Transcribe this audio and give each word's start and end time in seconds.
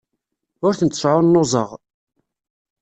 Ur 0.65 0.73
tent-sɛunnuẓeɣ. 0.79 1.69